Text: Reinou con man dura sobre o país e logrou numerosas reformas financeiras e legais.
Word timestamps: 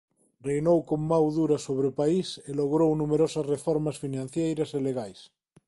Reinou 0.47 0.79
con 0.89 0.99
man 1.09 1.25
dura 1.37 1.57
sobre 1.67 1.85
o 1.91 1.97
país 2.01 2.27
e 2.49 2.51
logrou 2.59 2.89
numerosas 2.93 3.45
reformas 3.53 3.99
financeiras 4.03 4.69
e 4.77 4.79
legais. 4.87 5.19